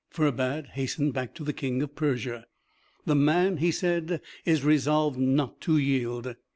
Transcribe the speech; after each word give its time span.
Ferbad 0.09 0.69
hastened 0.69 1.13
back 1.13 1.35
to 1.35 1.43
the 1.43 1.53
King 1.53 1.83
of 1.83 1.93
Persia. 1.93 2.47
"The 3.05 3.13
man," 3.15 3.57
he 3.57 3.69
said, 3.69 4.19
"is 4.45 4.63
resolved 4.65 5.19
not 5.19 5.61
to 5.61 5.77
yield." 5.77 6.35